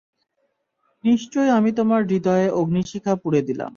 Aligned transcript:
নিশ্চয় 1.03 1.49
আমি 1.49 1.71
তোমার 1.71 2.01
হৃদয়ে 2.03 2.49
অগ্নিশিখা 2.51 3.15
পুরে 3.15 3.41
দিলাম। 3.41 3.69